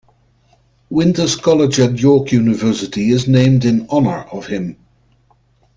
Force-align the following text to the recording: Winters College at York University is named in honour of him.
Winters 0.89 1.35
College 1.35 1.79
at 1.79 1.99
York 1.99 2.31
University 2.31 3.11
is 3.11 3.27
named 3.27 3.65
in 3.65 3.87
honour 3.89 4.21
of 4.31 4.47
him. 4.47 4.75